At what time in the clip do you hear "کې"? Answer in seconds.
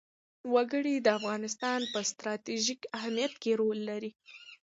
3.41-3.51